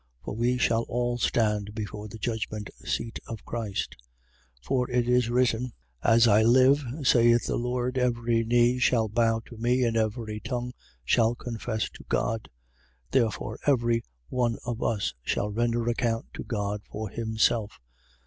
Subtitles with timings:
[0.23, 3.95] For we shall all stand before the judgment seat of Christ.
[4.65, 4.65] 14:11.
[4.65, 9.57] For it is written: As I live, saith the Lord, every knee shall bow to
[9.57, 10.71] me and every tongue
[11.05, 12.49] shall confess to God.
[13.11, 13.11] 14:12.
[13.11, 17.79] Therefore every one of us shall render account to God for himself.